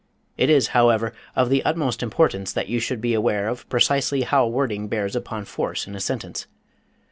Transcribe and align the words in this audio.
It 0.35 0.49
is, 0.49 0.69
however, 0.69 1.13
of 1.35 1.51
the 1.51 1.63
utmost 1.63 2.01
importance 2.01 2.51
that 2.53 2.67
you 2.67 2.79
should 2.79 3.01
be 3.01 3.13
aware 3.13 3.47
of 3.47 3.69
precisely 3.69 4.23
how 4.23 4.47
wording 4.47 4.87
bears 4.87 5.15
upon 5.15 5.45
force 5.45 5.85
in 5.85 5.93
a 5.93 5.99
sentence. 5.99 6.47